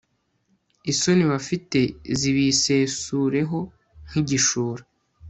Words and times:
isoni 0.91 1.23
bafite 1.31 1.79
zibisesureho 2.19 3.59
nk'igishura 4.07 4.83